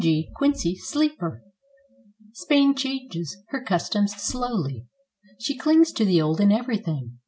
G. 0.01 0.31
QUINCY 0.35 0.77
SLEEPER 0.77 1.43
Spain 2.33 2.73
changes 2.73 3.37
her 3.49 3.61
customs 3.63 4.15
slowly. 4.15 4.87
She 5.39 5.55
clings 5.55 5.91
to 5.91 6.05
the 6.05 6.19
old 6.19 6.41
in 6.41 6.51
everything. 6.51 7.19